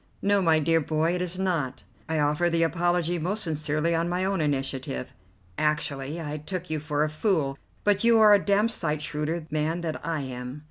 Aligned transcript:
"No, 0.23 0.41
my 0.41 0.57
dear 0.57 0.81
boy, 0.81 1.13
it 1.13 1.21
is 1.21 1.37
not. 1.37 1.83
I 2.09 2.17
offer 2.17 2.49
the 2.49 2.63
apology 2.63 3.19
most 3.19 3.43
sincerely 3.43 3.93
on 3.93 4.09
my 4.09 4.25
own 4.25 4.41
initiative. 4.41 5.13
Actually 5.59 6.19
I 6.19 6.37
took 6.37 6.71
you 6.71 6.79
for 6.79 7.03
a 7.03 7.07
fool, 7.07 7.55
but 7.83 8.03
you 8.03 8.17
are 8.17 8.33
a 8.33 8.43
damned 8.43 8.71
sight 8.71 9.03
shrewder 9.03 9.45
man 9.51 9.81
than 9.81 9.97
I 9.97 10.21
am. 10.21 10.59